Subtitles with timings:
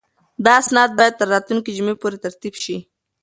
[0.45, 2.77] دا اسناد باید تر راتلونکې جمعې پورې ترتیب شي.